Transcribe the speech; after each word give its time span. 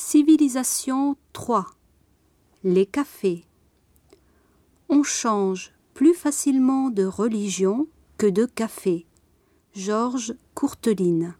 Civilisation 0.00 1.16
3. 1.32 1.66
Les 2.62 2.86
cafés. 2.86 3.44
On 4.88 5.02
change 5.02 5.72
plus 5.92 6.14
facilement 6.14 6.90
de 6.90 7.04
religion 7.04 7.88
que 8.16 8.28
de 8.28 8.46
café. 8.46 9.06
Georges 9.74 10.34
Courteline. 10.54 11.34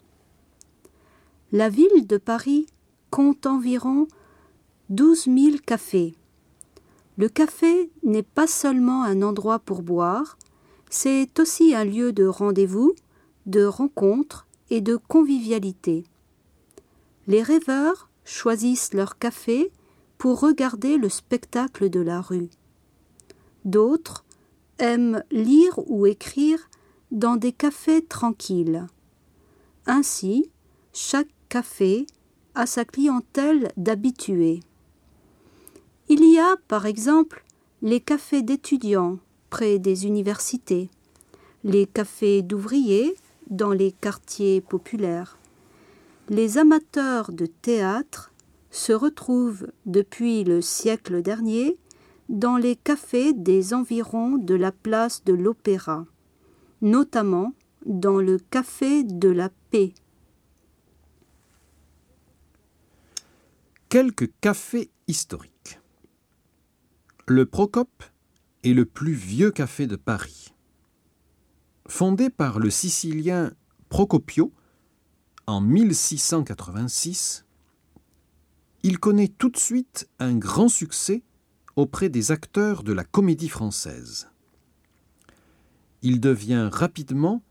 La 1.52 1.68
ville 1.68 2.08
de 2.08 2.16
Paris 2.16 2.66
compte 3.12 3.46
environ 3.46 4.08
12 4.88 5.26
000 5.26 5.38
cafés. 5.64 6.16
Le 7.16 7.28
café 7.28 7.92
n'est 8.02 8.24
pas 8.24 8.48
seulement 8.48 9.04
un 9.04 9.22
endroit 9.22 9.60
pour 9.60 9.82
boire, 9.82 10.36
c'est 10.90 11.38
aussi 11.38 11.76
un 11.76 11.84
lieu 11.84 12.12
de 12.12 12.26
rendez-vous, 12.26 12.92
de 13.46 13.64
rencontre 13.64 14.48
et 14.68 14.80
de 14.80 14.96
convivialité. 14.96 16.02
Les 17.28 17.44
rêveurs 17.44 18.07
choisissent 18.28 18.92
leur 18.92 19.18
café 19.18 19.72
pour 20.18 20.40
regarder 20.40 20.98
le 20.98 21.08
spectacle 21.08 21.88
de 21.88 22.00
la 22.00 22.20
rue. 22.20 22.50
D'autres 23.64 24.24
aiment 24.78 25.24
lire 25.30 25.78
ou 25.90 26.06
écrire 26.06 26.68
dans 27.10 27.36
des 27.36 27.52
cafés 27.52 28.04
tranquilles. 28.04 28.86
Ainsi, 29.86 30.50
chaque 30.92 31.28
café 31.48 32.06
a 32.54 32.66
sa 32.66 32.84
clientèle 32.84 33.72
d'habitués. 33.76 34.60
Il 36.08 36.22
y 36.24 36.38
a, 36.38 36.56
par 36.68 36.86
exemple, 36.86 37.44
les 37.80 38.00
cafés 38.00 38.42
d'étudiants 38.42 39.18
près 39.48 39.78
des 39.78 40.06
universités, 40.06 40.90
les 41.64 41.86
cafés 41.86 42.42
d'ouvriers 42.42 43.16
dans 43.48 43.72
les 43.72 43.92
quartiers 43.92 44.60
populaires. 44.60 45.38
Les 46.30 46.58
amateurs 46.58 47.32
de 47.32 47.46
théâtre 47.46 48.34
se 48.70 48.92
retrouvent 48.92 49.72
depuis 49.86 50.44
le 50.44 50.60
siècle 50.60 51.22
dernier 51.22 51.78
dans 52.28 52.58
les 52.58 52.76
cafés 52.76 53.32
des 53.32 53.72
environs 53.72 54.36
de 54.36 54.54
la 54.54 54.70
place 54.70 55.24
de 55.24 55.32
l'Opéra, 55.32 56.04
notamment 56.82 57.54
dans 57.86 58.18
le 58.18 58.38
café 58.38 59.04
de 59.04 59.30
la 59.30 59.48
Paix. 59.70 59.94
Quelques 63.88 64.30
cafés 64.42 64.90
historiques. 65.06 65.80
Le 67.26 67.46
Procope 67.46 68.04
est 68.64 68.74
le 68.74 68.84
plus 68.84 69.14
vieux 69.14 69.50
café 69.50 69.86
de 69.86 69.96
Paris. 69.96 70.52
Fondé 71.86 72.28
par 72.28 72.58
le 72.58 72.68
Sicilien 72.68 73.50
Procopio 73.88 74.52
en 75.48 75.62
1686, 75.62 77.46
il 78.82 78.98
connaît 78.98 79.28
tout 79.28 79.48
de 79.48 79.56
suite 79.56 80.06
un 80.18 80.36
grand 80.36 80.68
succès 80.68 81.22
auprès 81.74 82.10
des 82.10 82.32
acteurs 82.32 82.82
de 82.82 82.92
la 82.92 83.02
comédie 83.02 83.48
française. 83.48 84.28
Il 86.02 86.20
devient 86.20 86.68
rapidement 86.70 87.42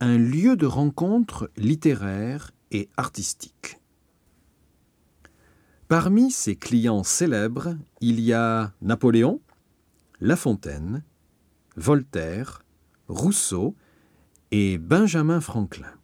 un 0.00 0.16
lieu 0.16 0.56
de 0.56 0.64
rencontre 0.64 1.50
littéraire 1.58 2.50
et 2.70 2.88
artistique. 2.96 3.78
Parmi 5.86 6.30
ses 6.30 6.56
clients 6.56 7.04
célèbres, 7.04 7.76
il 8.00 8.20
y 8.20 8.32
a 8.32 8.72
Napoléon, 8.80 9.42
La 10.22 10.36
Fontaine, 10.36 11.02
Voltaire, 11.76 12.62
Rousseau 13.06 13.76
et 14.50 14.78
Benjamin 14.78 15.42
Franklin. 15.42 15.97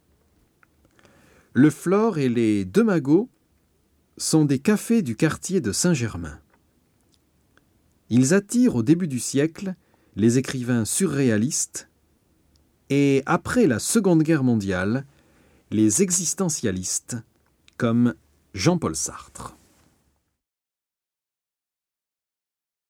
Le 1.57 1.69
Flore 1.69 2.17
et 2.17 2.27
les 2.27 2.65
Deux 2.65 2.85
sont 4.17 4.43
des 4.43 4.59
cafés 4.59 5.01
du 5.01 5.15
quartier 5.15 5.61
de 5.61 5.71
Saint-Germain. 5.71 6.37
Ils 8.09 8.33
attirent 8.33 8.75
au 8.75 8.83
début 8.83 9.07
du 9.07 9.19
siècle 9.19 9.75
les 10.17 10.37
écrivains 10.37 10.83
surréalistes 10.83 11.87
et, 12.89 13.23
après 13.25 13.67
la 13.67 13.79
Seconde 13.79 14.23
Guerre 14.23 14.43
mondiale, 14.43 15.05
les 15.71 16.01
existentialistes 16.01 17.15
comme 17.77 18.15
Jean-Paul 18.53 18.97
Sartre. 18.97 19.55